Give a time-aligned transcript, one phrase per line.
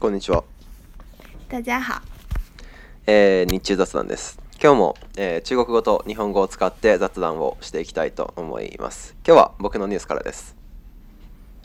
[0.00, 0.44] こんにちは。
[1.48, 2.00] 大家好。
[3.08, 4.38] えー、日中雑談です。
[4.62, 9.16] 今日も、えー、中国語と日本語を使って雑談をしていきたいと思います。
[9.26, 10.54] 今日は僕のニュースからです。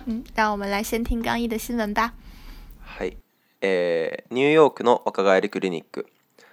[0.07, 2.13] 嗯，让我们来先听刚毅的新闻吧。
[2.81, 3.17] はい、
[3.61, 6.07] えー、ニューヨークの若返りクリニック、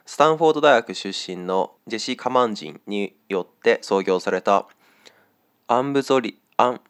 [0.04, 4.66] スタンフォード大学出身のジェシー・カマンジンによって創業された
[5.66, 6.80] アンブゾリアン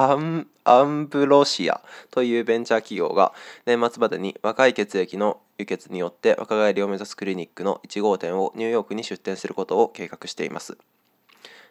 [0.00, 1.80] アンアンブロシア
[2.12, 3.32] というベンチャー企業が
[3.66, 10.78] 年末までに若い血液の輸血によって若返りを目指すクリニックの1号店をニューヨークに出店することを計画しています、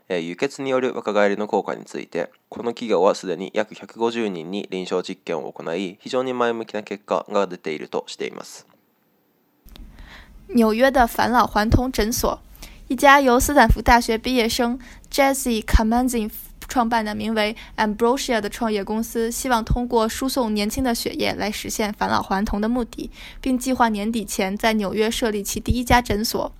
[0.10, 8.68] えー、輸血による若返りの効果についてこの企業はすでに約150人に臨床実験を行い非常に前向きな結果が出ているとしています
[10.50, 12.38] 纽约的返老还童诊所
[12.90, 14.78] 一家由斯坦福大学毕业生
[15.10, 16.30] Jesse Kamanzin
[16.68, 23.10] 创办的名为 Ambrosia 的创业公司，希望通过输送年轻的血液来实现返老还童的目的，
[23.42, 26.52] 并计划年底前在纽约设立其第一家诊所。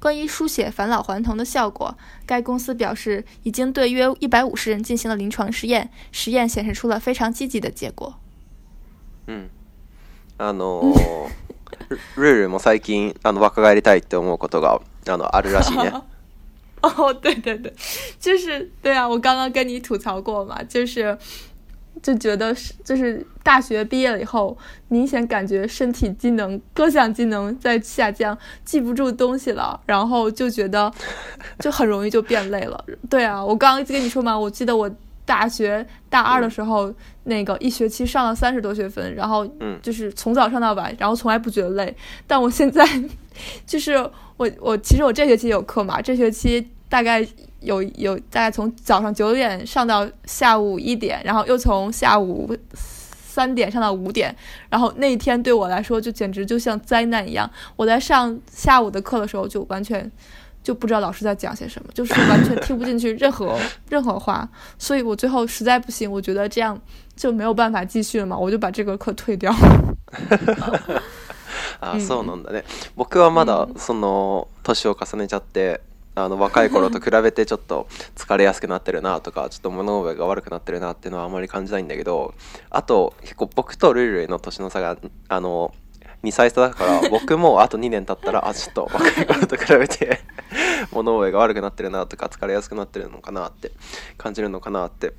[0.00, 1.94] 关于输血返老还童的效果，
[2.24, 8.14] 该公司表示已经对约150人进行了临床实验，实验显示出了非常积极的结果。
[9.26, 9.48] 嗯，
[10.38, 10.90] あの
[12.48, 14.80] も最近あの若返りたいって思うことが
[15.30, 15.92] あるらしいね。
[16.82, 17.72] 哦，对对对，
[18.18, 21.16] 就是对啊，我刚刚跟你吐槽过嘛，就是
[22.02, 24.56] 就觉得是，就是大学毕业了以后，
[24.88, 30.90] 明显感觉身体机能、各项机能在下降，记不住东西了，然后就觉得
[31.58, 32.82] 就很容易就变累了。
[33.10, 34.90] 对啊，我刚刚一直跟你说嘛，我记得我。
[35.30, 36.92] 大学大二的时候，
[37.22, 39.48] 那个一学期上了三十多学分，然后
[39.80, 41.96] 就是从早上到晚，然后从来不觉得累。
[42.26, 42.84] 但我现在，
[43.64, 43.94] 就是
[44.38, 47.24] 我我其实我这学期有课嘛，这学期大概
[47.60, 54.34] 有有大概从早上九点上到下午一点，然后又从下午三点上到五点，
[54.68, 57.48] 然后那一天对我来说就简直就像灾难一样。
[57.76, 60.10] 我在上下午的课的时候就完全。
[60.62, 63.56] 就不知道老师在讲些什么，就是完全听不进去任何
[63.88, 64.46] 任何话，
[64.78, 66.78] 所以我最后实在不行，我觉得这样
[67.16, 69.96] 就没有办法继续了嘛，我就把这个课退掉了。
[71.98, 72.64] そうなんだね。
[72.94, 75.80] 僕はまだその年を重ねちゃって、
[76.14, 82.34] あの若い頃と比べてちょっと疲れやすくなってるなとか、ちょっと物覚えが悪くなってるなっていうのはあまり感じないんだけど、
[82.68, 84.98] あと結構僕とルルエの年の差が
[85.28, 85.72] あの
[86.22, 90.20] 2歳差だから、僕もあと2年経ったらあ、ちょっと若い頃と比べて。
[90.92, 93.72] 物覚えが悪くなってるなとか疲れやすくなってるのかなって
[94.16, 95.12] 感じるのかなって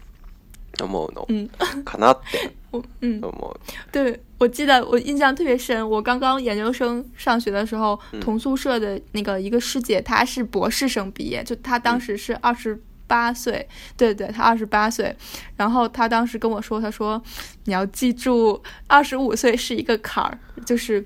[0.81, 1.49] 思うの、嗯、
[1.83, 3.57] かなって我嗯，我
[3.91, 13.67] 对我记得我印象特别深，我刚刚研究生上学的时候，同宿舍的那个一个师姐，她是博士生毕业，就她当时是二十八岁，
[13.97, 15.13] 对对他二十八岁，
[15.57, 17.21] 然后他当时跟我说，他说
[17.65, 21.05] 你要记住，二十五岁是一个坎儿，就是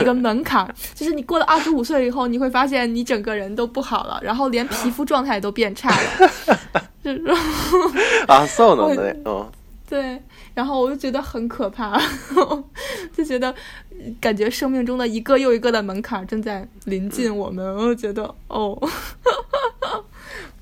[0.00, 6.26] 一个门槛，就是你过了二十五岁以后，你会发现你整个人都不好了，然后连皮肤状态都变差了。
[6.28, 6.82] 哈 哈
[8.26, 9.16] 啊，so no，对，
[9.88, 10.20] 对，
[10.54, 11.96] 然后我就觉得很可怕，
[13.16, 13.54] 就觉得
[14.20, 18.76] 感觉生命中的一个又一个的门槛正在临近我们，我就觉得哦。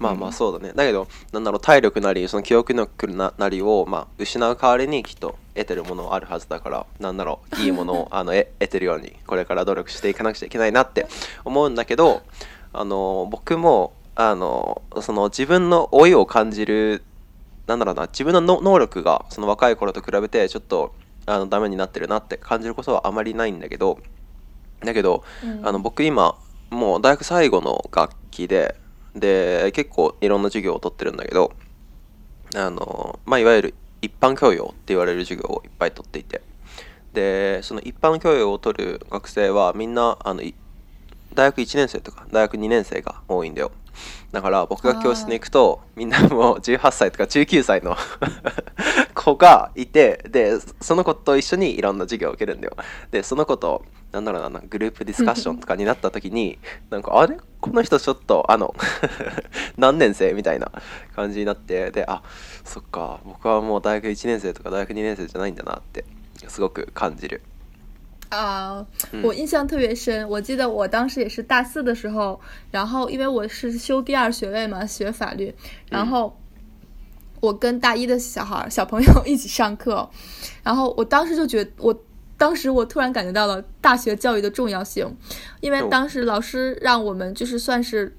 [0.03, 0.73] まあまあそうだね。
[0.75, 11.07] だけど、なんだろう、体力なり、その記憶力ななりを、まあ、失う代わりにきっと得てるものあるはずだから、なんだろう、 いいものをあの得てるように、これから努力していかなくちゃいけないなって
[11.45, 12.23] 思うんだけど、
[12.73, 17.05] あの僕も、あのその自分の老いを感じる、
[17.69, 20.93] なんだろうな、自分のの能力が、その若い頃と比べて、ちょっと、
[21.27, 23.99] あのダメになってるなって感じることはあまりないんだけど
[24.85, 26.35] だけど、うん、あの僕今
[26.71, 28.75] もう大学最後の楽器で
[29.15, 31.53] で結構いろんな授業を取ってるんだけど
[32.57, 36.43] あの、まあ、いわゆる一般教養って言われる授業をいっぱい取っていて
[37.13, 40.41] でその一般教養を取る学生はみんなあの
[41.35, 43.73] 大学1年生とか大学2年生が多いんだよ
[44.33, 47.95] だから僕が教室に行くとみんなもう18歳とか19歳の
[49.15, 52.77] 子がいてでその子と一緒にいろんな授業を受けるんだよ
[53.11, 56.59] でその子となんだろうなグループディスカッションとかになった時に
[56.91, 58.75] なんかあれこの人ちょっとあの
[59.79, 60.71] 何年生みたいな
[61.17, 62.23] 感じになってであ
[62.63, 66.05] そっか僕はもう大学1年生とか大学2年生じゃないんだなって
[66.47, 67.43] すごく感じる。
[68.35, 68.83] 啊
[69.13, 70.27] ，uh, 我印象特别深。
[70.27, 75.55] 我记得我当时也是大四的时候，然后因为我是修第二学位嘛，学法律，
[75.91, 76.35] 然后
[77.43, 80.09] 我跟大一的小孩、小朋友一起上课，
[80.63, 81.95] 然后我当时就觉得我。
[82.43, 85.07] 当时我突然感觉到了大学教育的重要性，
[85.61, 88.13] 因为当时老师让我们就是算是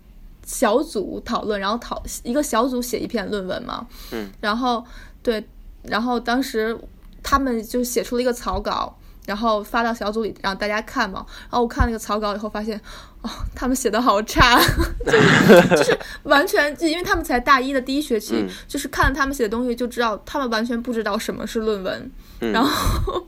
[0.46, 3.86] 小组讨论，然后讨一个小组写一篇论文嘛。
[4.14, 4.32] 嗯。
[4.40, 4.82] 然后
[5.22, 5.46] 对，
[5.82, 6.74] 然后当时
[7.22, 11.26] 他们就写出了一个草稿，然后发到小组里让大家看嘛。
[11.28, 12.80] 然后我看那个草稿以后，发现
[13.24, 14.58] 哦，他们写的好差，
[15.06, 22.10] 就是就是完全，因为他们才大一的第一学期，就是看他们写的东西就知道，他们完全不知道什么是论文，
[22.54, 23.28] 然后。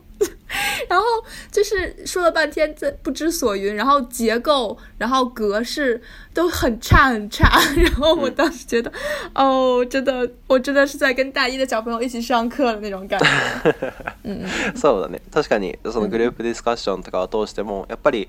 [0.89, 1.05] 然后
[1.51, 3.75] 就是说了半天，这不知所云。
[3.75, 6.01] 然后结构，然后格式
[6.33, 7.49] 都很差很差。
[7.75, 8.91] 然后我当时觉得，
[9.33, 13.93] 哦，真的，我真的是在跟大一的小朋友一起上课的那种感觉。
[14.23, 14.43] 嗯，
[14.75, 15.19] そうだね。
[15.31, 18.27] 確かにそのグループディスカッションとかを通してもやっぱり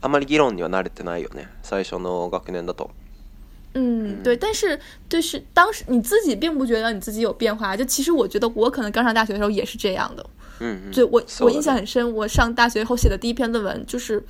[0.00, 1.48] あまり議論には慣れてないよね。
[1.62, 2.90] 最初の学年だと。
[3.76, 4.36] 嗯，对。
[4.36, 4.78] 但是
[5.08, 7.76] 就是当时你自己并不觉得你自己有变化。
[7.76, 10.24] 就其实我觉得我可能刚上大学的时候也是这样的。
[10.60, 14.22] 嗯，就我我印象很深，我上大学后写的第一篇论文就是，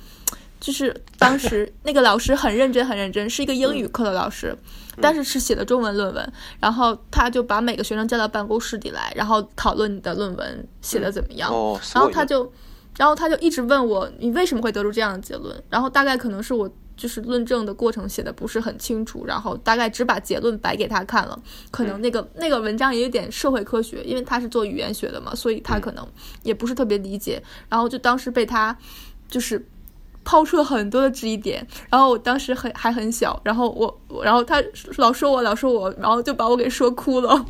[0.59, 4.55] 就是当时 那个老师很认真很认真，是一个英语课的老师，
[4.99, 6.33] 但是是写的中文论文。
[6.59, 11.51] 然后他就把每个学生叫到办公室里来，然后讨论你的论文写的怎么样。
[11.93, 12.51] 然后他就，
[12.97, 15.55] 然后他就一直问我，你为什么会得出这样的结论？
[15.69, 16.69] 然后大概可能是我。
[16.97, 21.37] 就是论证的过程写的不是很清楚，然后大概只把结论摆给他看了。
[21.71, 26.07] 可能那个那个文章也有点社会科学，因为他是做语言学的嘛，所以他可能
[26.43, 27.41] 也不是特别理解。
[27.69, 28.75] 然后就当时被他
[29.27, 29.63] 就是
[30.23, 34.63] 抛出了很多的质疑点，然后我当时很还很小，然后我然后他
[34.97, 37.45] 老说我老说我，然后就把我给说哭了。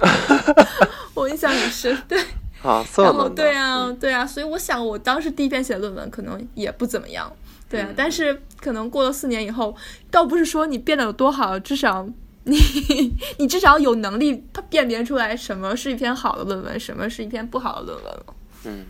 [1.13, 2.19] 我印象很深，对，
[2.63, 7.31] 啊，然后对啊对啊，所以我想我当时第一篇写论文可能也不怎么样。
[7.69, 9.75] 对，但是可能过了四年以后，
[10.11, 12.07] 倒不是说你变得有多好，至少
[12.43, 12.57] 你
[13.39, 18.25] 你至少有能力，辨别出来什么是一篇好的论文，什么是一篇不好的论文了。
[18.65, 18.85] 嗯，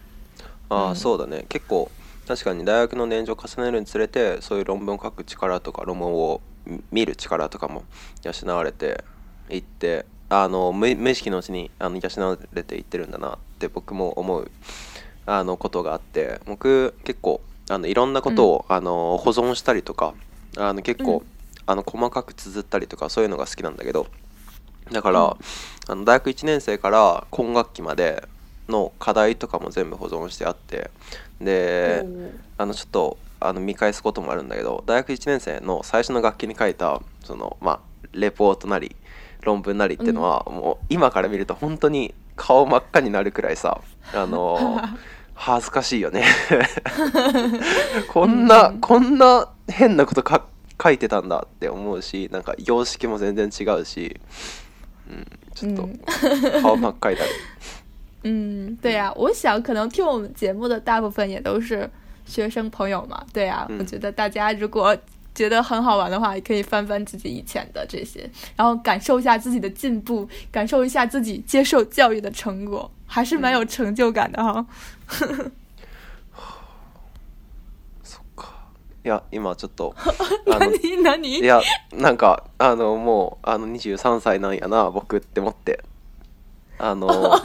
[0.67, 1.45] 啊，そうだね。
[1.47, 1.87] 結構
[2.27, 6.41] 確かに大学の年長重ねるにつれて、そういう論文書く力とか論文を
[6.91, 7.83] 見る力とかも
[8.23, 9.03] 養われて
[9.49, 14.51] いって、あの無無意識のうちにあの養われていってるんだなって僕も思う
[15.25, 17.39] あのことがあって、僕結構。
[17.69, 20.13] あのいろんなことを、あの保存したりとか
[20.57, 21.23] あの結構、
[21.65, 24.07] あの細かく綴ったりとかそういうのが好きなんだけど
[24.91, 25.35] だから、
[25.87, 28.23] あの大学1年生から今学期まで
[28.69, 30.91] の課題とかも全部保存してあって
[31.41, 32.03] で
[32.57, 37.79] あのちょっとあの見返すこともあるんだけど大学1年生の最初の楽器に書いたそのまあ
[38.13, 38.95] レポートなり
[39.43, 43.81] 論文なりっていうのは、もう今から見ると本当に顔真っ赤になるくらいさ
[44.13, 44.79] あの
[45.35, 46.23] 恥ずかしいよね。
[48.11, 50.45] こんなこんな変なことか
[50.81, 54.17] 書いてたんだって思うし、なんか様式も全然違うし、
[55.53, 55.89] ちょっと
[56.61, 57.23] 顔まかえだ。
[58.23, 61.87] 嗯， 对呀，我想可能听我们节目的大部分也都是
[62.25, 63.23] 学生朋友嘛。
[63.33, 64.97] 对呀，我觉得大家如果
[65.35, 72.89] 觉得很好玩的话，可以翻翻自己以前的这些，然后感受一下自己的进步，感受一下自己接受教育的成果。
[73.07, 74.65] 还是蛮有成就感的哈。
[78.03, 78.47] そっか。
[79.03, 79.95] いや今ちょっと
[80.45, 81.61] 何何いや
[81.93, 85.83] なんかあのもうあの23歳なんやな僕って思って
[86.79, 87.39] あの あ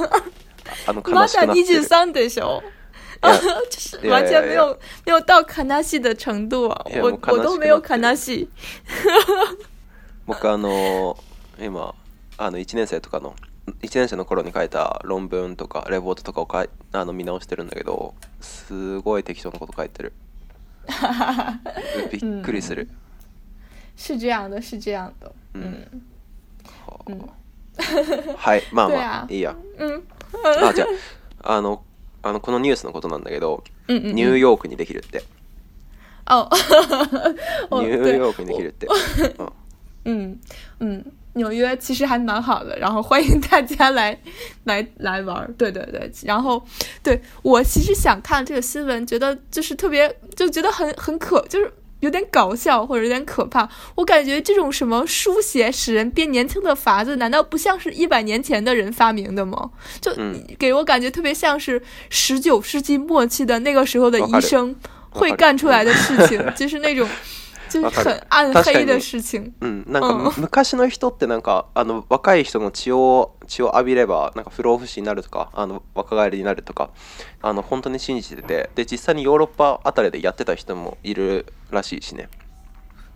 [0.93, 1.47] の悲しくなってる。
[1.47, 2.63] まだ十三でしょ。
[3.21, 8.49] 就是完全没有没有到悲しい的程度啊，我我都没有悲しい。
[10.27, 11.15] 僕あの
[11.61, 11.95] 今
[12.39, 13.35] あの1年生とかの
[13.83, 20.13] 1年生の頃に書いた論文とかレポートとかをかあの見直してるんだけどすごい適当なこと書いてる
[22.13, 22.89] びっくりする、
[23.97, 25.89] 是这样的是这样的うん、
[27.07, 27.31] うん、
[28.37, 29.55] はいまあまあいいや、
[30.63, 30.87] あじゃ
[31.45, 31.85] ああの
[32.23, 35.19] あのこのニュースのことなんだけど、ニューヨークにできるって
[36.27, 38.87] ニューヨークにできるって
[40.05, 40.41] うん
[40.81, 44.19] うん纽约其实还蛮好的，然后欢迎大家来，
[44.65, 45.51] 来来玩儿。
[45.57, 46.63] 对对对，然后
[47.03, 53.69] 对我其实想看这个新闻，觉得就是特别，就觉得很很可，就是有点搞笑或者有点可怕。
[53.95, 59.71] 我感觉这种什么书写使人变年轻的法子，难道不像是一百年前的人发明的吗？
[60.01, 60.13] 就
[60.59, 64.75] 给我感觉特别像是十九世纪末期的那个时候的医生
[65.11, 67.09] 会干出来的事情， 就是那种。
[67.71, 69.53] 就是很暗黑的事情。
[69.61, 76.91] 嗯，なんか昔の人ってなんかあの若い人の血を血を浴びればなんか不老不死になるとかあの若返りになるとか
[77.41, 82.29] あの本当に信じててで実際にヨーロッパあたりでやってた人もいるらしいしね。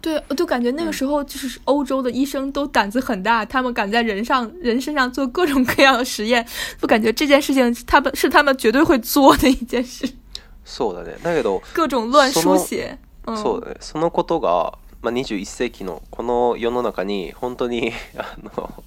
[0.02, 6.46] 对，我就感觉那个时候就是欧洲的医生都胆子很大，他们敢在人上人身上做各种各样的实验。
[6.80, 10.06] 就感觉这件事情他们是他们绝对会做的一件事。
[10.64, 12.98] そうだね、那个都各种乱书写。
[13.26, 18.84] そうだねそのことが、まあ、21世紀のこの世の中に本当に あの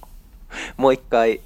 [0.76, 1.40] もう一回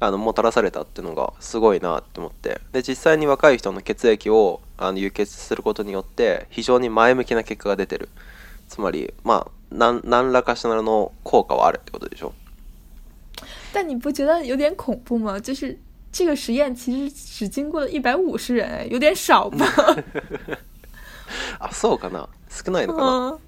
[0.00, 8.08] あのもたらされたっていうのがすごいなって思ってで実際に若い人の血液をあの輸血することによって非常に前向きな結果が出てる
[8.68, 12.34] つまりまあ何何らかしらの効果はあるってことでしょ
[13.72, 15.36] 但你不觉得有点恐怖吗？
[15.40, 15.76] 就是
[16.12, 19.66] 这个实验其实只经过了一百五人，有点少吧？
[21.58, 23.38] あそうかな少ないのかな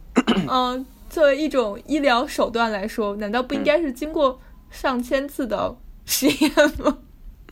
[0.73, 4.39] 嗯作为一种医疗手段来说，难道不应该是经过
[4.71, 5.75] 上千次的
[6.05, 6.99] 实验吗？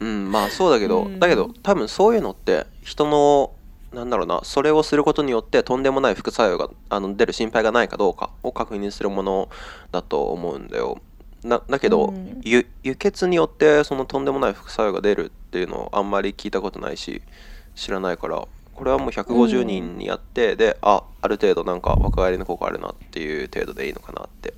[0.00, 3.52] うまあそうだけど、だけど多分そういうのって人の
[3.94, 9.48] なんだろうなそれをすることによってとんでもない副作用があの出る心配がないかどうかを確認するもの
[9.92, 10.98] だと思うんだよ。
[11.46, 12.12] だけど、う
[12.44, 12.66] 輸
[12.98, 17.22] 血によってそのとんでもない副作用が出るっていうのをあんまり聞いたことないし
[17.76, 24.54] 知らないからこれはもう150人にやって、うん、であある程度なんか若返りの効果あるなっていう程度でいいのかなって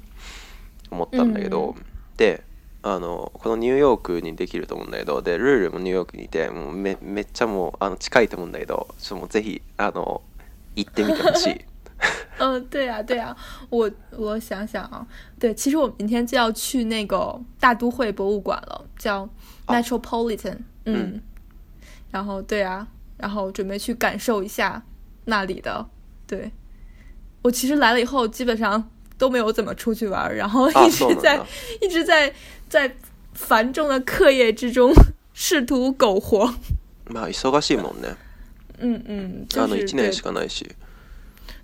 [0.90, 1.85] 思ったんだけど、うん、
[2.16, 2.42] で
[2.82, 10.23] あのこのニューヨークにできると思うんだけどでルールもニューヨークにいてもうめめっちゃもうあの近いと思うんだけどちょっともうぜひあの
[10.76, 11.61] 行ってみてほしい。
[12.38, 13.37] 嗯， 对呀、啊，对呀、啊，
[13.70, 15.06] 我我想想啊，
[15.40, 19.26] 对，其实我明天就要去那个大都会博物馆了，叫
[19.66, 21.23] Metropolitan，、啊、嗯，
[22.12, 22.87] 然后对啊，
[23.18, 24.82] 然后准备去感受一下
[25.25, 25.87] 那里的，
[26.26, 26.50] 对
[27.42, 31.40] 我其实来了以后基本上都没有怎么出去玩，然后一直在
[31.80, 32.32] 一直在
[32.68, 32.94] 在
[33.35, 34.92] 繁重的课业之中
[35.32, 36.46] 试图苟活。
[37.08, 38.16] まあ忙しいもんね。
[38.78, 39.46] 嗯 嗯。
[39.49, 40.66] たの一年しかないし。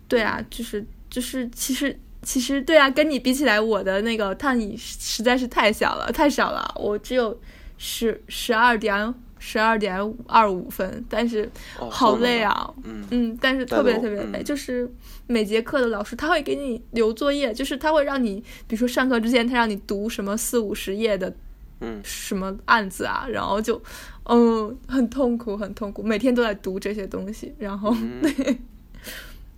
[0.08, 7.38] 对啊，就是就是，其实其实，对啊，跟你比起来，我的那个探瘾实在是太小了，太少了，我只有
[7.78, 9.14] 十十二点。
[9.42, 9.96] 十二点
[10.28, 12.72] 二五分，但是好累啊，
[13.10, 14.88] 嗯，但是特别特别累，就是
[15.26, 18.36] 每节课的老师他会给你留作业，就是他会让你，
[18.68, 21.34] 比如说上课之前他让你读什么四五十页的，
[21.80, 23.82] 嗯，什么案子啊，然后就，
[24.26, 27.92] 嗯，很痛苦，很痛苦，每天都在读这些东西，然后，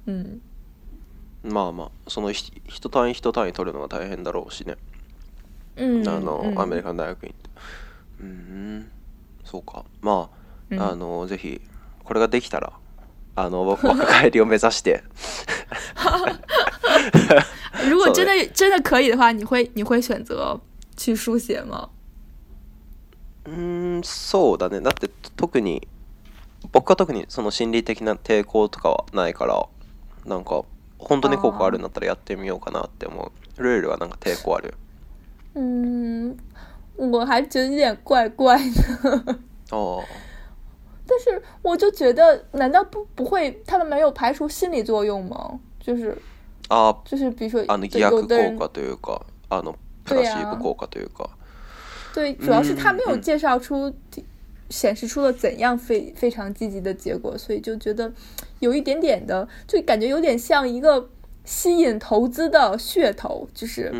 [0.06, 0.40] 嗯，
[1.44, 2.80] まあ、その一一取
[3.20, 4.76] るの大変だろうしね。
[5.76, 7.50] 嗯，あのアメリカン大学院って、
[8.20, 8.86] うん。
[9.44, 10.38] そうかまあ、
[10.70, 11.60] うん、あのぜひ
[12.02, 12.72] これができたら
[13.36, 15.02] あの若返りを目指して
[17.90, 20.58] 如果真的真的可以的话，你会你会选择
[20.96, 21.90] 去书写吗？
[23.46, 25.86] うんそうだねだって特に
[26.72, 29.66] 僕は特にその心理的な抵抗とかはないから
[30.24, 30.62] なんか
[30.98, 34.74] 本当に効果あるんだったらやってみようかなって思うルールはなんか抵抗ある
[35.56, 36.38] うん
[36.96, 39.34] 我还觉得有点怪怪的
[39.70, 40.02] 哦
[41.06, 46.16] 但是我就觉得难道不不会他们没有排除心理作用吗就是
[46.68, 48.28] 啊就是比如说啊你这个过过
[48.68, 49.60] 对过啊
[50.06, 51.28] 对呀过过对过
[52.14, 53.92] 对主要是他没有介绍出
[54.70, 58.10] 显示出了怎样非非常积极的结果所以就觉得
[58.60, 61.10] 有一点点的就感觉有点像一个
[61.44, 63.92] 吸引投资的噱头就是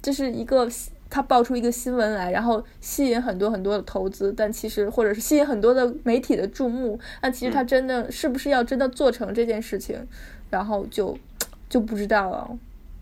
[0.00, 0.68] 就是一个
[1.14, 10.04] 他爆出一个新闻来，然后吸引很多很多的投资，但其实或者是吸引很多的媒体的注目，那其实他真的是不是要真的做成这件事情，
[10.50, 11.16] 然后就
[11.70, 12.38] 就不知道了。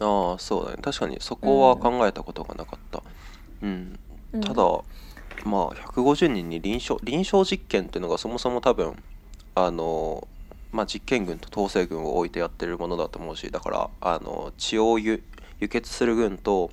[0.00, 0.80] 啊，そうだね。
[0.82, 3.02] 確かにそこは考えたことがなかった。
[3.62, 3.98] うん。
[4.42, 4.84] ただ、
[5.48, 8.94] まあ150人に臨床臨床実験というのがそもそも多分
[9.54, 10.28] あの
[10.70, 15.22] まあ実験群と統制群を置いてやってるものだと思うし、だからあの治療ゆ
[15.66, 16.68] 血する群と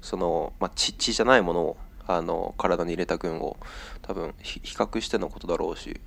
[0.00, 1.76] その、まあ、血じゃないものを
[2.06, 3.56] あの体に入れた群を
[4.02, 6.00] 多分比較してのことだろうし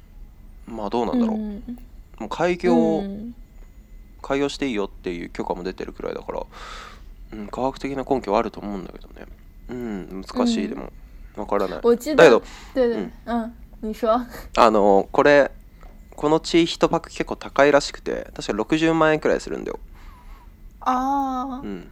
[0.66, 1.54] まあどうなんだろう、うん、
[2.18, 3.36] もう開業、うん、
[4.22, 6.42] 開業していいよっていう許可も出てるくらいだから、
[7.34, 9.28] うん、科学的な根拠はあると思うんだけどね
[9.70, 10.92] うん難しい、うん、でも
[11.38, 12.44] わからないだけど
[13.26, 15.52] あのこれ
[16.16, 19.80] この血1パック結構高いらしくて確か60万円くらいするんだよ
[20.82, 21.92] ああうん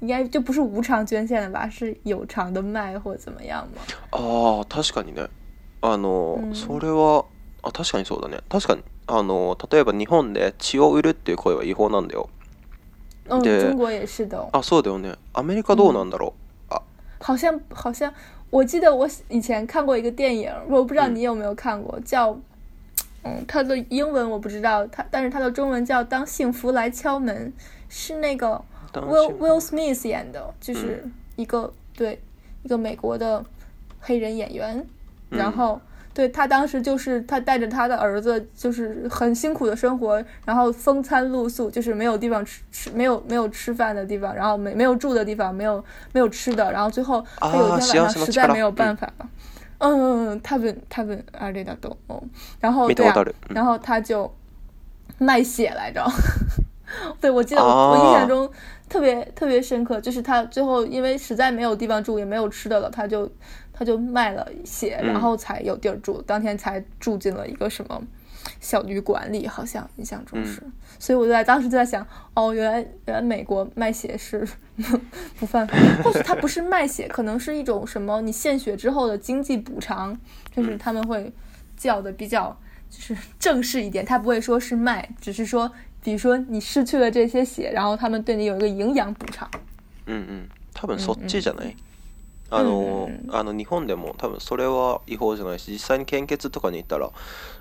[0.00, 1.68] 应该就不是无偿捐献的吧？
[1.68, 3.82] 是有偿的卖或怎么样吗？
[4.10, 4.20] 啊，
[4.68, 5.28] 確かにね。
[5.80, 7.24] あのそれは、
[7.62, 8.40] あ確かにそうだね。
[8.48, 12.28] 確かにあの例えば日本で血を売るっていう行為は違法なんだよ。
[13.28, 14.48] 嗯，中国也是的。
[14.52, 15.14] あそうだよね。
[15.32, 16.32] アメリカどうなんだろう？
[16.74, 16.82] あ。
[17.18, 18.12] 好像好像，
[18.50, 22.38] 我记得我以前看过一个电影，我不知道你有没有看过，叫
[23.22, 27.50] 嗯，它的英文我不知道，它但是它的中文叫《当幸福来敲门》，
[27.88, 28.60] 是那个。
[29.00, 31.04] Will Will Smith 演的，就是
[31.36, 32.20] 一个对
[32.62, 33.44] 一个美国的
[34.00, 34.86] 黑人演员，
[35.28, 35.80] 然后
[36.14, 49.28] 对他当时就是他带着他的儿子，就是很辛苦的生活，然后风餐露宿，就是没有地方吃吃，没有没有吃饭的地方，然后没没有住的地方，没有没有吃的，然后最后他有一天晚上实在没有办法了，
[49.78, 51.96] 嗯，他跟他跟阿雷达斗，
[52.60, 54.32] 然后啊，然后他就
[55.18, 56.02] 卖血来着。
[57.20, 58.50] 对，我记得我我印象中
[58.88, 63.30] 特别特别深刻，就是他最后因为实在没有地方住，也没有吃的了，他就
[63.72, 68.00] 他就卖了血，然后才有地儿住，当天才住进了一个什么
[68.60, 70.62] 小旅馆里，好像印象中是。
[70.98, 74.46] 所以我就在当时就在想，哦，原来原来美国卖血是
[75.38, 80.18] 不犯法，或许他不是卖血，可能是一种什么你献血之后的经济补偿，
[80.54, 81.30] 就是他们会
[81.76, 82.56] 叫的比较
[82.88, 85.70] 就是正式一点，他不会说是卖，只是说。
[86.06, 89.50] 比如说你失去了这些血，然后他们对你有一个营养补偿。
[90.06, 90.48] 嗯嗯，
[90.80, 91.74] 多分そっちじゃない？
[92.48, 97.10] あのあの日本でも多分それは違法じゃないし、実際に献血とかに行ったら、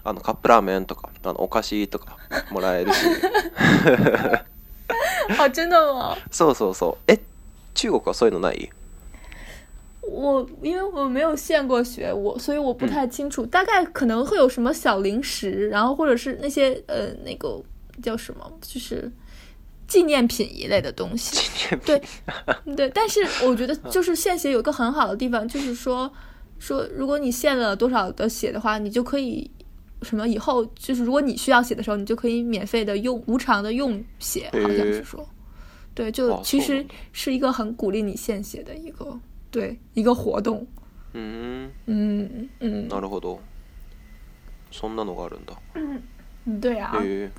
[0.04, 2.18] あのカップラーメンとかあのお菓子とか
[2.52, 3.04] もらえるし。
[5.40, 6.16] 啊， 真的吗？
[6.30, 6.98] そうそうそう。
[7.12, 7.20] え、
[7.74, 8.70] 中国はそういうのない？
[10.08, 13.44] 我因为我没有献过血，我所以我不太清楚。
[13.44, 17.60] 大概可能会有什么小零食，然后或者是那些呃那个。
[18.02, 18.52] 叫什么？
[18.62, 19.12] 就是
[19.88, 21.36] 纪念品一类的东西。
[21.36, 21.86] 纪念品。
[21.86, 22.90] 对， 对。
[22.90, 26.12] 但是我觉得，就是献血有个很好的地方，就是说，
[26.60, 29.50] 说如果你献了多少的血的话，你就可以
[30.04, 35.28] 什么以后，就是如果你需要血的时候，你就可以免费的用、无偿的用血，好像是说，
[35.94, 39.20] 对，就其实是一个很鼓励你献血的一个
[39.52, 40.66] 对一个活动。
[41.18, 42.88] 嗯嗯嗯。
[42.90, 43.40] なるほど。
[44.72, 45.54] そんなのがあるんだ。
[46.46, 46.92] 嗯，对啊，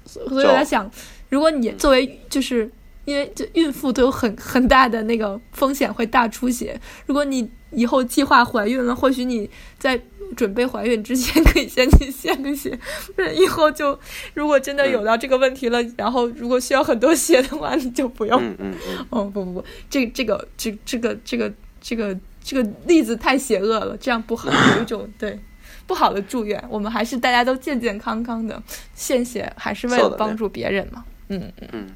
[0.05, 0.89] 所以我在想，
[1.31, 2.71] 如果你作为就是
[3.05, 10.01] 因为就孕妇都有很很大的那个风险会大出血，如果你以后计划怀孕了，或许你在
[10.37, 12.77] 准备怀孕之前可以先去献个血，
[13.15, 13.97] 不是，以后就
[14.35, 18.41] 如果真的有到这个问题了，然后如果需要很多血的话，你就不用。
[18.43, 19.07] 嗯嗯嗯。
[19.11, 25.39] 哦不不不，这这个这这个这个这个这个例子太邪恶了，这样不好，有一种对。
[25.87, 28.61] 不好的祝愿，我们还是大家都健健康康的。
[28.95, 31.87] 献血还是为了帮助别人嘛，嗯嗯。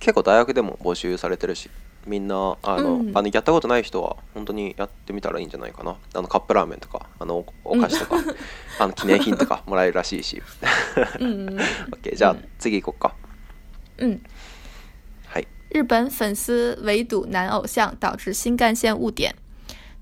[0.00, 1.70] 結構大学でも募集されてるし、
[2.08, 5.94] みんなあのあのやったことない人は本当にやってみたらいいんじゃないかな。
[6.14, 8.16] あのカップラーメンとかあのお菓子とか
[8.80, 10.42] あの記念品とかもらえるらしいし。
[11.20, 11.56] 嗯
[12.16, 13.14] じゃあ次行こか。
[13.98, 14.20] 嗯。
[15.72, 19.34] 日本粉丝围堵男偶像，导致新干线误点。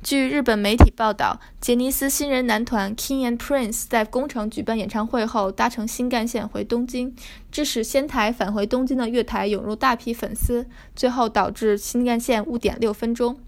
[0.02, 7.14] 据日本媒体报道，杰尼斯新人男团 King and Prince 在宫城举办演唱会后，搭乘新干线回东京，
[7.52, 13.38] 致使仙台返回东京的月台涌入大批粉丝，最后导致新干线误点六分钟。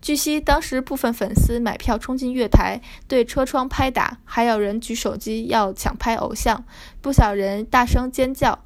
[0.00, 6.64] 据悉，当时部分粉丝买票冲进月台，对车窗拍打，还有人举手机要抢拍偶像，
[7.02, 8.58] 不少人大声尖叫。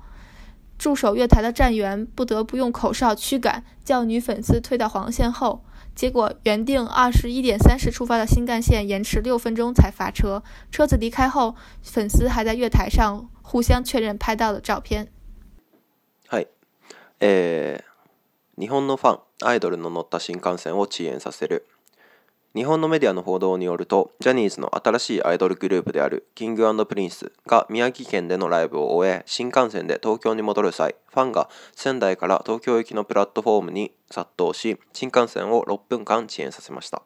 [0.79, 5.65] 驻守月台的站员不得不用口哨驱赶，叫女粉丝退到黄线后。
[5.95, 10.43] 结果，原定二十一点三十出发的新干线延迟六分钟才发车。
[10.71, 15.09] 车子离开后，粉丝还在月台上互相确认拍到的照片。
[16.29, 16.47] はい、
[17.21, 17.83] え
[18.57, 21.67] 日本のファンアイドルの乗った新幹線を遅延させる。
[22.55, 37.01] 日本のメディアの報道によるとジャニーズの新しいアイドルグループであるキングプリンスが宮城県でのライブを終え新幹線で東京に戻る際ファンが仙台から東京行きのプラットフォームに殺到し新幹線を6分間遅延させました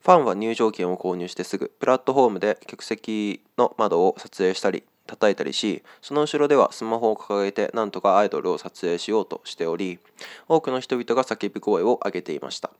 [0.00, 9.98] ファンは入場券を購入してすぐプラットフォームで客席の窓を撮影したり叩いたりしその後ろではスマホを掲げてなんとかアイドルを撮影しようとしており
[10.48, 12.70] 多くの人々が叫び声を上げていました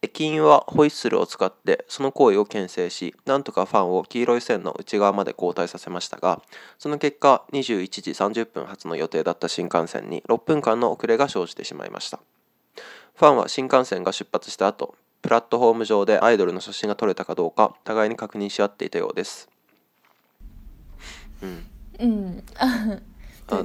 [0.00, 6.40] 駅員はホイッスルを使ってその行為を牽制しなんとかファンを黄色い線の内側まで交代させましたが
[6.78, 12.20] その結果21時30分発の予定だった新幹線に6分間の遅れが生じてしまいました
[13.16, 19.48] ファンは新幹線が出発した後プラットフォーム上でアイドルの写真が撮れたかどうか互いに確認し合っていたようです
[21.42, 21.66] うん、
[22.00, 22.42] うん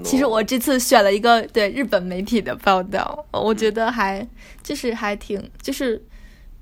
[0.03, 4.25] 其实我这次选了一个对日本媒体的报道，我觉得还
[4.61, 6.01] 就是还挺，就是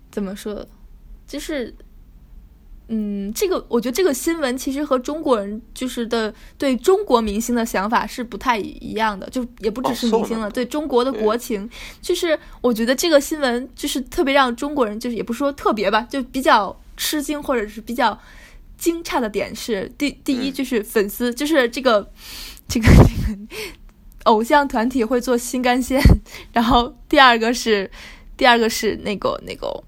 [0.10, 0.65] 怎么说，
[1.27, 1.73] 就是
[2.88, 11.69] 嗯，这个我觉得这个新闻其实和中国人就是的对中国明星的想法是不太一样的，就也不只是明星了，对中国的国情，
[12.01, 18.17] 就是我觉得这个新闻就是特别让中国人就是也不说特别吧，就比较吃惊或者是比较
[18.77, 22.10] 惊诧的点是第第一就是粉丝就是这个。
[22.69, 23.10] 这个这个
[24.25, 25.99] 偶像团体会做新干线，
[26.53, 27.89] 然后第二个是
[28.38, 29.84] 第二个是那个那个，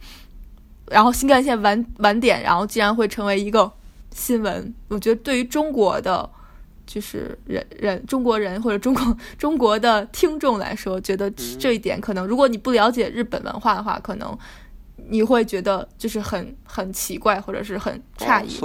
[0.89, 3.72] 然后新干线晚晚点，然后竟然会成为一个
[4.12, 4.74] 新闻。
[4.88, 6.28] 我觉得对于中国的
[6.88, 14.36] 就是人人中国人或者中国 中国的听众来说，觉得这一点可能，如果你不了解日本文化的话，可能
[15.10, 18.60] 你会觉得就是很很奇怪或者是很诧异。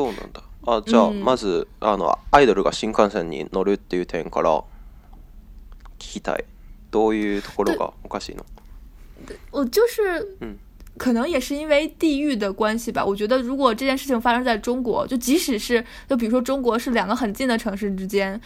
[0.66, 4.50] あじゃあまずあのアイドルが新幹線に乗るっていう点から
[5.98, 6.44] 聞きたい。
[6.90, 8.44] どういうところがおかしいの？
[9.52, 10.56] 我就是，ん
[10.98, 13.04] 可能也是因为地域的关系吧。
[13.04, 18.40] 我觉得如果这件事情发生在中国，就即使是就比如说中国是两个很近的城市之间，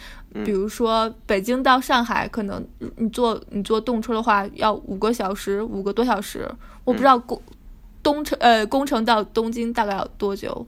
[0.45, 2.63] 比如说北京到上海，可能
[2.97, 6.47] 你坐你坐动车的话要五个小时，五个多小时。
[6.83, 7.41] 我不知道工
[8.03, 10.67] 东成呃，工程到东京大概要多久。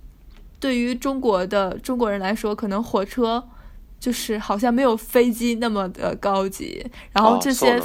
[0.61, 3.45] 对于中国的中国人来说，可能火车
[3.99, 7.81] 就是好像没有飞机那么的高级，然后这些，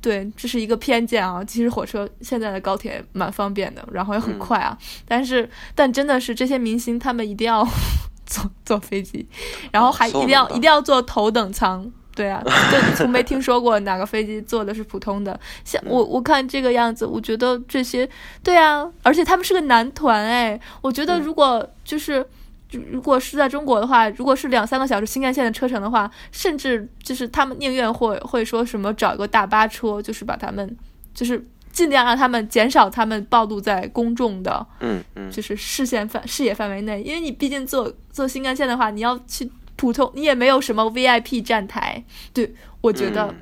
[0.00, 1.42] 对，这是一个偏见啊。
[1.42, 4.76] 其实火车现在的高铁蛮方便的，然后也很快啊。
[5.06, 7.66] 但是，但真的是这些明星他们一定要
[8.26, 9.26] 坐坐飞机，
[9.72, 11.90] 然后还一定要一定要坐头等舱。
[12.18, 15.38] 对啊，就从没听说过哪个飞机坐的是普通的。
[15.64, 18.08] 像我我看这个样子，我觉得这些
[18.42, 22.26] 对啊，而且他们是个男团哎，我觉得如果就是，
[22.72, 30.76] 如果是在中国的话，如果是两三个小时新干线的车程的话，甚至就是他们宁愿会会说什么找一个大巴车，就是把他们
[31.14, 39.48] 就是尽量让他们减少他们暴露在公众的嗯嗯就是视线范视野范围内，因为你毕竟坐坐新干线的话，你要去。
[39.78, 43.32] 普通你也没有什么 VIP 站台，对我觉得，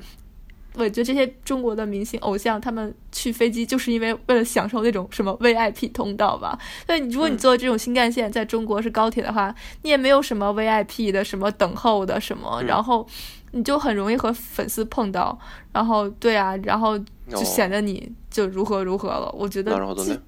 [0.75, 6.57] 我觉得这些中国的明星偶像，他们去飞机就是因为为了享受那种什么 VIP 通道吧。
[6.87, 13.05] 你如果你坐这种新干线，在中国是高铁的话，你也没有什么 VIP 的什么等候的什么，然后
[13.51, 15.35] 你就很容易和粉丝碰到，
[15.73, 16.99] 然后对啊，然后
[17.31, 19.33] 就显得你就如何如何了。
[19.35, 19.75] 我觉得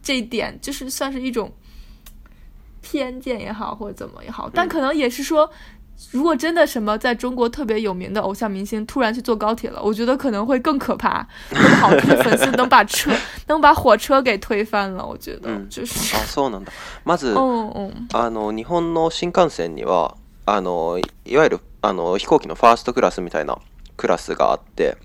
[0.02, 1.54] 这一点就是算是一种
[2.82, 5.48] 偏见也好，或者怎么也好，但可能也是说。
[6.12, 11.26] 如果真的什么在中国特别有名的偶像明星突然去坐高铁了，我觉得可能会更可怕，
[11.80, 13.12] 好听粉丝能把车
[13.48, 16.70] 能把火车给推翻了，我觉得就是啊，そうなんだ。
[17.06, 17.36] まず、
[18.14, 23.58] あの日本の新幹線にはあのいわゆるあの飛行機のファーストクラスみたいな
[23.98, 24.98] クラスがあって、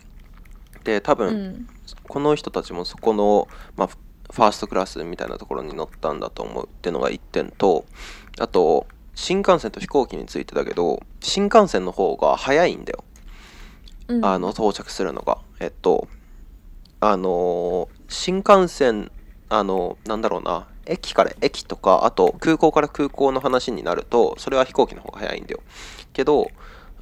[0.84, 1.66] で多分
[2.08, 6.66] この人たちもそこのまファーストクラスみたいなところに乗ったんだと思う。
[6.66, 7.84] ってのが一点と、
[8.38, 8.86] あと。
[9.14, 13.04] 新幹線と飛行機についてだけど新幹線の方が早いんだよ、
[14.08, 16.08] うん、あの到着するのがえっと
[17.00, 19.10] あのー、新幹線
[19.50, 25.60] あのー、なんだろうな駅から駅とかあと空港から空港の話になるとそれは飛行機の方が早いんだよ
[26.12, 26.50] けど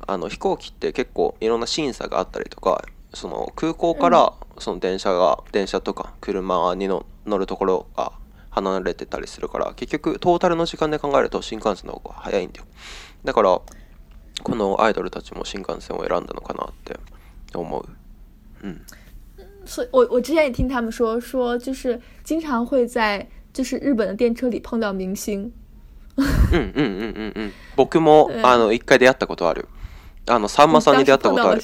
[0.07, 8.13] あの飛行機って結構いろんな審査があったりとかその空港からその電車が、うん、電車とか車にの乗るところが
[8.53, 12.67] 離れてたりするから結局トータルの時間で考えると新幹線の方が早いんだよ
[13.25, 13.61] だから
[14.43, 16.99] このアイドルたちも新幹線を選んだのかなって
[17.55, 17.85] 思う
[18.63, 18.83] うん
[19.65, 25.51] 所以我我之前也听他们说说就是经常会在就是日本的电车里碰到明星
[26.17, 29.67] うんうんうんうんうん僕も あの一回出会ったことある
[30.29, 31.63] あのさんまさんに出会ったことある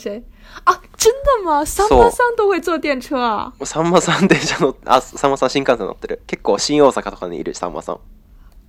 [0.65, 1.65] 啊，真的吗？
[1.65, 3.53] 三八三都会坐电车啊！
[3.65, 6.19] 三马三电车的啊，三马三新干线坐ってる。
[6.27, 7.97] 結構新大阪とかにいる三三。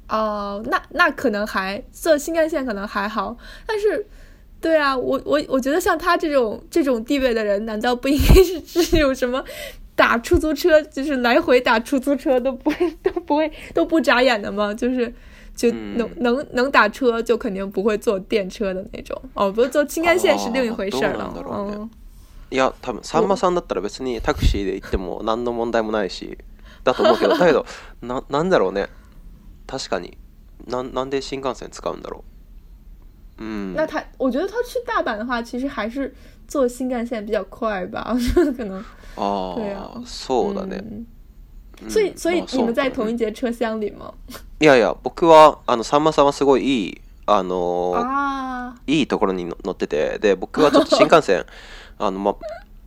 [0.10, 3.36] 哦，那那可能还坐新干线可能还好，
[3.68, 4.06] 但是
[4.60, 9.44] 对啊，我我我觉得像他这种这种地位的人，难道不应该是只有什么
[9.96, 14.74] 打出租车就是来回打出租车都不会都不会都不眨眼的吗？
[14.74, 15.14] 就是。
[15.60, 19.22] 就能能能打车，就肯定不会坐电车的那种。
[19.34, 21.26] 哦，不是坐新干线是另一回事了。
[21.26, 21.90] 哦，怎么弄嗯，
[22.50, 26.38] いや、多分さんまさんだったら別にタクシーで行っても何の問題もないし、
[26.86, 27.66] だと思うけど、だけど、
[28.02, 28.88] ななんだろうね。
[29.68, 30.18] 確かに、
[30.66, 32.24] なんなんで新幹線使うんだろ
[33.40, 33.44] う。
[33.44, 33.74] うん。
[33.74, 36.16] 那他，我觉得他去大阪的话，其实还是
[36.48, 38.16] 坐新干线比较快吧，
[38.56, 38.82] 可能。
[39.18, 41.04] 哦，そうだね。
[41.88, 44.14] 所以、所以你们在同一节车厢里吗？
[44.60, 51.46] いやいや、僕は、あの、さんまさんはすごいいい、あのー、いいところに乗ってて、で、僕はちょっと新幹線、
[51.98, 52.36] あの、ま、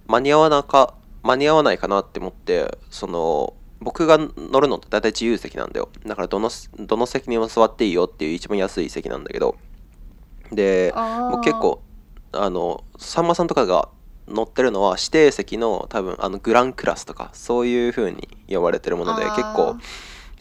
[0.06, 5.88] 間に合わなか、間に合わないかなって思って、その、僕が乗るのって大体自由席なんだよ。
[6.06, 9.56] だからどの、どの席にも座っていいよっていう一番安い席なんだけど。
[10.52, 10.92] で、
[11.32, 11.80] 僕結構、
[12.32, 13.88] あの、さんまさんとかが
[14.32, 19.76] 乗ってるのは指定席の多分あのグランクラスとかそういう風に呼ばれてるもので結構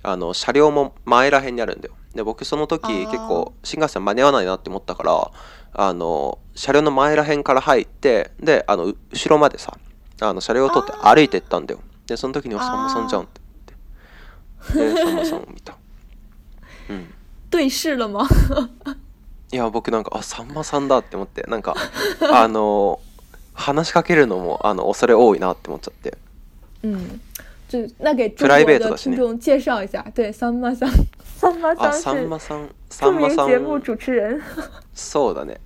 [0.03, 5.31] あの車両も前ら辺にあるんだよで僕その時結構新幹線間に合わないなって思ったから
[5.73, 9.77] あの車両の前ら辺から入ってであの後ろまでさ
[10.21, 13.31] あの車両を通って歩いてったんだよでその時に「さんまさんじゃん」って
[14.75, 15.75] 言ってでさ んまさんを見た
[16.89, 17.13] うん
[17.49, 18.27] 对了吗
[19.53, 21.75] いや僕なんかあさんまさんだって思ってなんか
[22.31, 23.01] あの
[23.53, 26.17] 話しかけるのもあの恐れ多いなって思っちゃって。
[26.81, 26.93] プ
[28.47, 35.59] ライベートだし众介绍一下，对，んさん、三馬さんさんさん、三馬さん節目主持さそうだね。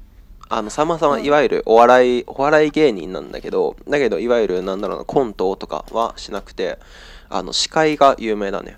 [0.47, 6.77] あのさんまさんはいわゆるお笑い、お笑い芸人なんだけどだけどいわゆるなんだろうなコントとかはしなくて
[7.29, 8.77] あの司会が有名だね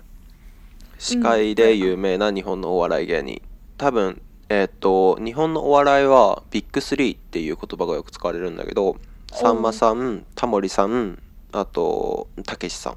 [0.98, 3.42] 司会で有名な日本のお笑い芸人
[3.76, 4.18] 多分
[4.50, 8.96] えっと日本のお笑いはビッグ3っていう言葉がよく使われるんだけど
[9.32, 11.18] さんまさんタモリさん
[11.52, 12.94] あとたけしさん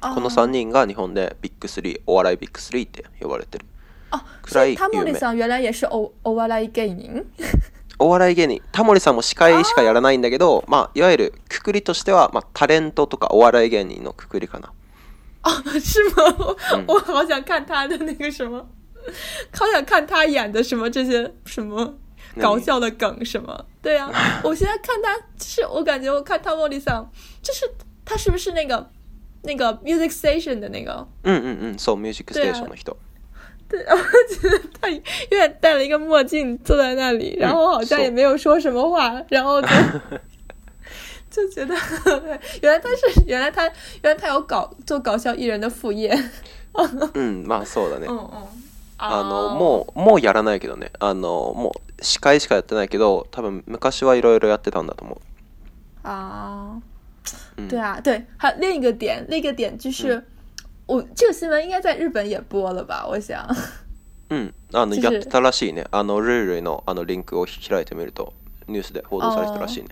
[0.00, 3.66] この3人が日本でビッグ3お笑いビッグ3って呼ばれてる
[4.10, 7.30] あくいタモリさん原来也是おお笑い芸人
[8.00, 14.72] お笑い芸人タモリさんも司会しかやらないんだけどまあいわゆるくくりとしては、まあ、タレントとかお笑い芸人のくくりかな
[15.42, 16.24] あ是吗、
[16.78, 18.64] うん、我好想看他的那个什么
[19.52, 21.94] 好想看他演的什么这些什么
[22.40, 23.66] 搞笑的梗什么？
[23.82, 24.08] 对呀，
[24.44, 27.10] 我现在看他，就是我感觉我看汤莫里桑，
[27.42, 27.64] 就是
[28.04, 28.88] 他是不是那个
[29.42, 31.04] 那个 music station 的那个？
[31.24, 32.64] 嗯嗯嗯，so music station 的人。
[33.68, 33.96] 对，我
[34.34, 35.00] 觉得他因
[35.38, 39.68] 为戴了一个墨镜坐在那里，然后好像也没有说什么话，然后就
[41.46, 41.74] 就觉得
[42.62, 43.64] 原来他是原来他
[44.00, 46.16] 原来他有搞做搞笑艺人的副业。
[47.14, 48.12] 嗯，蛮瘦的那个。
[48.12, 48.67] 嗯嗯。
[49.00, 55.18] あのもうもうやらないけどねあのもう司会しかやってないけど多分昔はいろいろやってたんだと思う
[56.04, 56.82] ああ
[57.68, 60.24] 对啊，对，还另一个点，另一个点就是，嗯、
[60.86, 63.04] 我这个新闻应该在日本也播了吧？
[63.06, 63.44] 我想。
[64.30, 65.84] 嗯，あの、やってたらしいね。
[65.90, 68.32] あのルールのあのリンクを開いてみると
[68.68, 69.88] ニュースで報道されてたらしいね。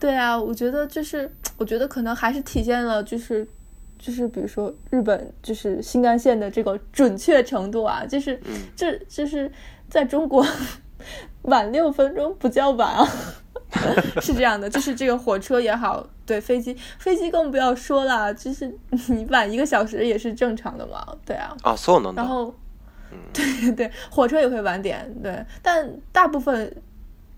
[0.00, 3.46] 对啊，我觉得就是，我觉得可能还是体现了就是
[4.02, 8.38] 就是比如说日本就是新干线的这个准确程度啊，就是
[8.74, 9.50] 这就是
[9.88, 10.44] 在中国
[11.42, 13.08] 晚六分钟不叫晚啊，
[14.20, 18.76] 是这样的，就是这个火车也好，对飞机飞机更不要说了，就是
[19.08, 22.52] 你晚一个小时也是正常的嘛，对啊，啊，所有能然后，
[23.32, 26.74] 对对对，火车也会晚点，对，但大部分。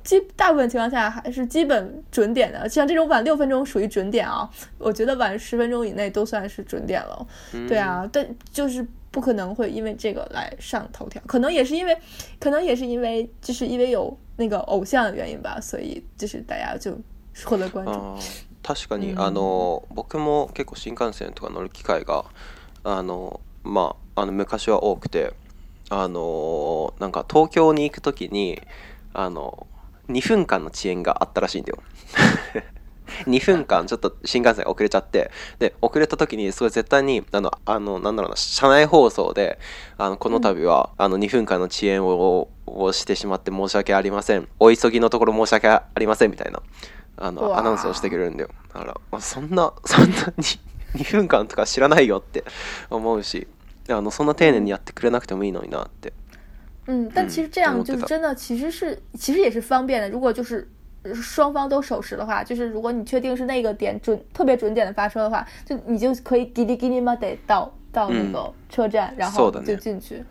[0.04, 7.26] 基大部分情况下还是基本准点的，像这种晚六分钟属于准点啊，我觉得晚十分钟以内都算是准点了。
[7.66, 11.96] 对啊，但就是不可能会因为这个来上头条，可能也是因为，
[12.38, 16.94] 可能也是因为就是因为有那个偶像的原因吧，所以就是大家就
[17.46, 17.92] 获得关注。
[18.62, 22.24] 確かにあの僕も結構新幹線とか乗る機会が
[22.82, 25.34] あのまああの昔は多くて
[25.90, 28.60] あのなんか東京に行く時に
[29.14, 29.66] あの。
[30.08, 31.78] 2分間の遅延があったらしいんだよ
[33.26, 39.58] 2 分間ちょっと新幹線遅れちゃってで遅れた時にすごい絶対にあのあのなんだろうな車内放送で
[39.98, 46.60] あのこの度は、あの2分間の遅延ををしてしまって申し訳ありませんお急ぎのところ申し訳ありませんみたいな
[47.16, 50.44] あのアナウンスをしてくれるんだよだからそんな そんなに
[51.04, 52.42] 2分間とか知らないよって
[52.90, 53.46] 思うし
[53.90, 56.14] あのそんな丁寧にやってくれなくてもいいのになって
[56.86, 60.08] 嗯，但其实这样就是真的，其实是其实也是方便的。
[60.10, 60.68] 如果就是
[61.14, 70.22] 双方都守时的话，就是如果你确定是那个点准特别准点的发车的话，就你就可以叽里叽里嘛得到到那个车站，然后就进去。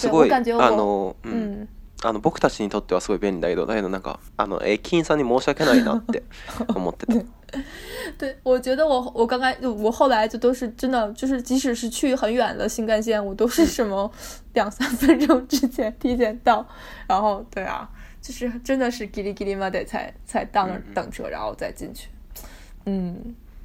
[0.00, 1.66] 对，我感觉我嗯。
[2.02, 6.22] あの僕たちにとってはすごい便利だどだけどなんかあの駅員さんに申し訳ないなって
[6.74, 7.26] 思ってて。
[8.18, 14.10] 对，我觉得我我刚就我后来就都是真的，就是即使是去很远的新干线，我都是什么
[14.52, 16.66] 两三分钟之前提前到，
[17.08, 17.88] 然后对啊，
[18.20, 22.08] 就是真的是叽里叽里嘛得才才到那等车，然后再进去。
[22.84, 23.16] 嗯，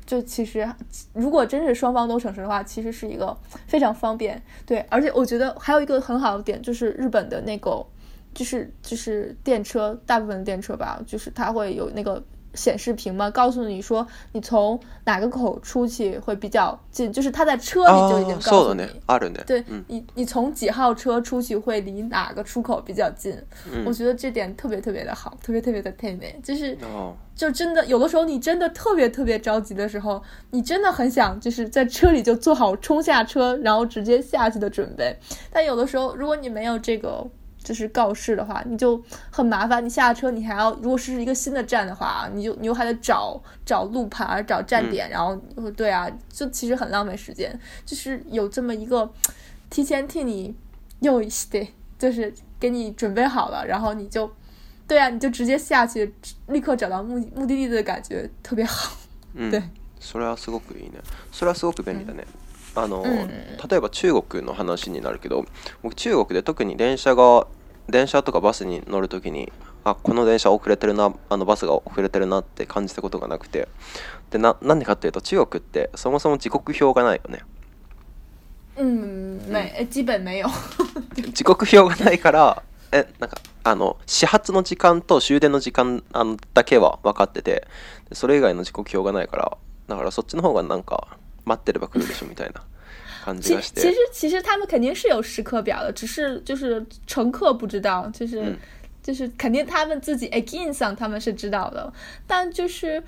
[0.05, 0.65] 就其实
[1.13, 4.41] 如果真是双方都诚实的话，其实是一个非常方便。
[4.65, 7.85] 对，而且我觉得还有一个很好的点就是日本的那个。
[8.33, 12.21] 就是就是电车，大部分的电车吧，就是它会有那个
[12.55, 18.83] 显示屏嘛，告诉你说你从哪个口出去会比较近，就是它在车里就已经告诉你。
[19.45, 23.37] 对，你你从几号车出去会离哪个出口比较近？
[23.85, 26.75] 我觉得这点特别特别的好，特别特别的贴美，就是，
[27.35, 35.15] 就真的有的时候你真的特别特别着急的时候，你真的很想就是在车里就做好冲下车，然后直接下去的准备。
[35.51, 37.23] 但有的时候，如果你没有这个。
[37.63, 39.83] 就是告示的话，你就很麻烦。
[39.83, 45.35] 你下车，你还要，如果是一个新的站的话，你就你又还得找找路牌，找站点，然后
[45.71, 47.57] 对啊，就其实很浪费时间。
[47.85, 49.09] 就是有这么一个
[49.69, 50.53] 提前替你，
[50.99, 54.29] 又得就是给你准备好了，然后你就
[54.85, 56.13] 对啊，你就直接下去，
[56.47, 58.93] 立刻找到目目的地的感觉特别好。
[59.49, 59.63] 对，
[60.01, 60.99] 塑料是个鬼呢，
[61.31, 62.21] 塑料是个便利的呢。
[62.75, 65.45] あの、うん、例えば中国の話になるけど
[65.83, 67.47] 僕中国で特に電車が
[67.89, 69.51] 電車とかバスに乗る時に
[69.83, 73.67] あこの電車遅れてるなあのバスが遅れてるなって感じたことがなくて
[74.31, 77.39] でなんでかっていうと中国ってそもそも時刻表がないよね。
[78.75, 80.47] うん、ない、基本没よ
[81.31, 87.67] 時刻表がないから、え、なんか、あの、始発の時間と終電の時間あのだけは分かってて、
[88.13, 89.57] それ以外の時刻表がないから、
[89.89, 91.07] だからそっちの方がなんか、
[91.57, 92.33] 待着吧，去吧，什么？
[93.41, 98.53] 其实其实其实他们肯定是有时刻表的，只是就是乘客不知道，就是
[99.01, 101.91] 就是肯定他们自己 again 上他们是知道的，
[102.27, 103.01] 但就是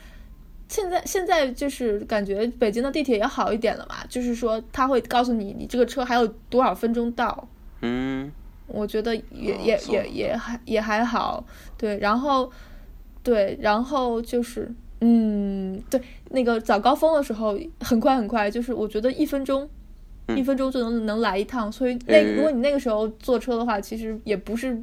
[0.69, 7.47] 现在现在就是感觉北京的地铁也好一点了嘛，就是说他会告诉你你这个车还有多少分钟到。
[7.81, 8.31] 嗯，
[8.67, 11.43] 我觉得也也也也还也还好，
[11.77, 12.49] 对，然后
[13.23, 14.69] 对，然后就是。
[15.07, 19.69] 嗯，对，那个早高峰的时候很快很快，就是我觉得一分钟，
[20.35, 24.75] 一分钟就能能来一趟，所以那如果你那个时候坐车的话，其实也不是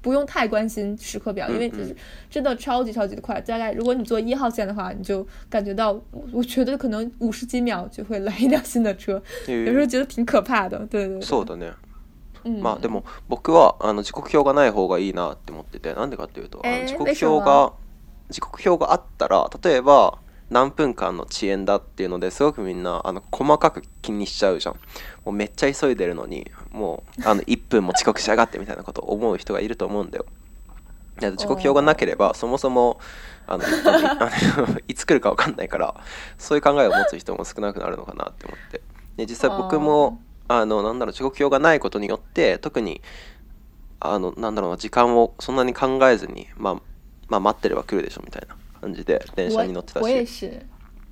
[0.00, 1.94] 不用太关心时刻表，因为就是
[2.30, 6.00] 真的超级超级的快，大概如果你坐一号线的话，你就感觉到
[6.32, 11.20] 我觉得可能五十几秒就会来一辆新的车， 有时候觉得挺可怕的，对对。
[11.20, 11.74] そうだね。
[12.44, 17.72] まあでも僕はあの時刻表がない方がいいなって思ってて、なんでかていうと時刻表が。
[18.30, 20.18] 時刻表があったら例えば
[20.50, 24.74] 何分間の遅延だっていうのですごくみんなあの細かく気にしちゃうじゃん
[25.24, 30.26] もうめっちゃ急いでるのにもうあの1分も遅刻しやがってみたいなことを思う人がいると思うんだよ
[31.20, 33.00] だ時刻表がなければそもそも
[33.46, 33.64] あの
[34.88, 35.94] いつ来るか分かんないから
[36.38, 38.80] そういう考えを持つ人も少なくなるのかなって思って
[39.16, 43.02] で実際僕もあのなんだろう時刻表がないことによって特に
[44.00, 46.80] あのなんだろうな時間をそんなに考えずにまあ
[47.28, 50.02] まあ待ってれば来るでしょみたいな感じで電車に乗ってたし。
[50.02, 50.66] 我我也是，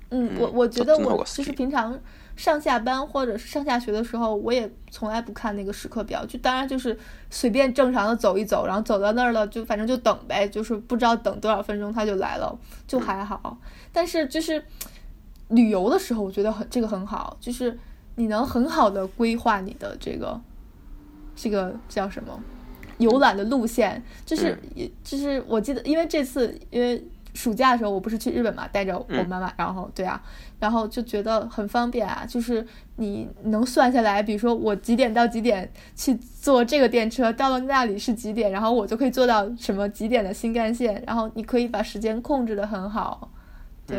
[0.09, 1.97] 嗯，我我觉得我就是平常
[2.35, 6.97] 上下班或者是上下学的时候，我也从来不看那个时刻表，就当然就是
[7.29, 13.57] 随便正常的走一走，然后走到那儿了就反正就等呗，就是不知道等多少分钟他就来了，就还好。
[13.91, 14.63] 但是就是
[15.49, 17.77] 旅游的时候，我觉得很这个很好，就是
[18.15, 20.39] 你能很好的规划你的这个
[21.35, 22.39] 这个叫什么？
[22.99, 24.57] 游览的路线就是，
[25.03, 30.21] 就是我记得，因为这次因为暑假的时候，我不是去日本嘛，带着我妈妈，然后对啊，
[30.59, 43.29] 然后就觉得很方便啊，就是你能算下来，比如说我几点到几点去坐这个电车，到了那里是几点，然后我就可以坐到什么几点的新干线，然后你可以把时间控制的很好，
[43.85, 43.97] 对，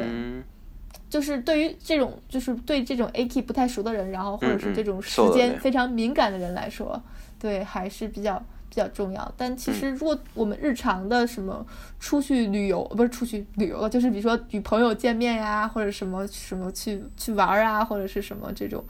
[1.08, 7.00] 就是对于这种就是对这种 A K 不太熟的人，然后或者是这种时间非常敏感的人来说，
[7.38, 8.42] 对还是比较。
[8.68, 11.64] 比较重要，但其实如果我们日常的什么
[11.98, 18.84] 出去旅游，不是出去旅游，就是比如说与朋友见面呀，或者什么什么去去玩啊，或者是什么这种，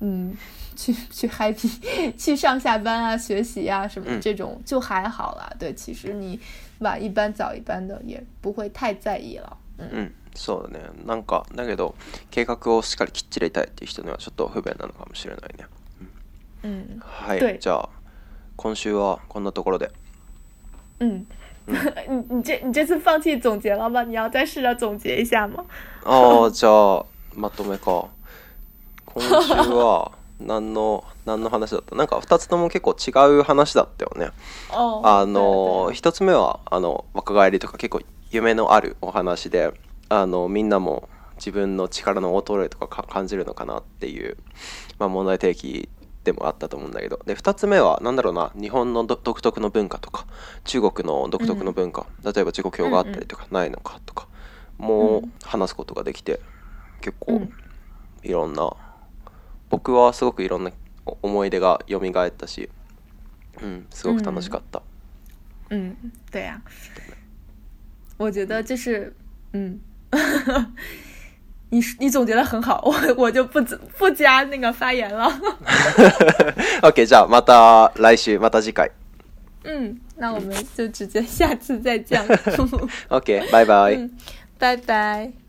[0.00, 0.36] 嗯，
[0.76, 1.70] 去去 happy，
[2.18, 5.50] 去上下班啊、学习啊什么这种就还好啦。
[5.58, 6.38] 对，其实你
[6.80, 9.56] 晚一班早一班的也不会太在意了。
[9.78, 10.78] 嗯，そうだね。
[11.06, 11.94] なんかだけど、
[12.30, 15.64] 計画をしっかりキッチラたいっていう人にはちょっと不便なのかもしれないね。
[16.62, 17.00] うん。
[17.00, 18.01] はい、じゃあ。
[18.56, 19.90] 今週はこんなところで。
[21.00, 21.26] うん。
[22.42, 23.16] 这你这次放あ
[26.44, 28.08] あ、じゃあまとめか。
[29.06, 34.30] 今週は 何の何の話だったなんか2つとも結構違う話だったよね。
[34.72, 38.00] あの1つ目はあの若返りとか結構
[38.32, 39.72] 夢のあるお話で
[40.08, 44.36] あのみんなも自分の力の衰えとか感じるのかなっていう、
[44.98, 45.88] まあ、問題提起
[46.24, 50.26] でもあったと思うんだけどで2つ目は何だろうな日本の独特の文化とか
[50.64, 54.28] 中国の独特の文化、うん、例えば自己教があったりとか、ないのかとか
[54.78, 56.40] も話すことができて
[57.00, 57.42] 結構
[58.22, 58.72] いろんな
[59.68, 60.70] 僕はすごくいろんな
[61.04, 62.70] 思い出が蘇ったし、
[63.60, 64.82] うん、すごく楽しかった。
[65.70, 65.96] うん、
[66.30, 66.70] 对呀、啊，
[68.18, 69.12] 我觉得就是，
[69.52, 69.80] 嗯。
[71.72, 73.58] 你你总结的很好，我我就不
[73.96, 75.24] 不加那个发言了。
[76.82, 78.90] OK，じゃあまた来週、また次回。
[79.64, 82.20] 嗯，那我们就直接下次再见。
[83.08, 84.08] OK，拜拜。
[84.58, 85.41] 拜拜。